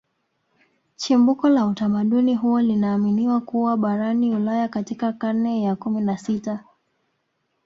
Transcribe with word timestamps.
Chimbuko 0.95 1.49
la 1.49 1.65
utamaduni 1.67 2.35
huo 2.35 2.61
linaaminiwa 2.61 3.41
kuwa 3.41 3.77
barani 3.77 4.35
Ulaya 4.35 4.67
katika 4.67 5.13
karne 5.13 5.63
ya 5.63 5.75
kumi 5.75 6.01
na 6.01 6.17
sita 6.17 6.63